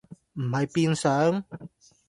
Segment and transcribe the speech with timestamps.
[0.33, 1.43] 唔係變上？